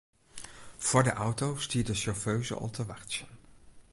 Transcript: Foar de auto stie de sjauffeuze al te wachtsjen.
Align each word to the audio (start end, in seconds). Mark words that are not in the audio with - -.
Foar 0.79 1.03
de 1.03 1.13
auto 1.13 1.55
stie 1.59 1.83
de 1.83 1.93
sjauffeuze 1.99 2.55
al 2.55 2.69
te 2.69 2.85
wachtsjen. 2.85 3.27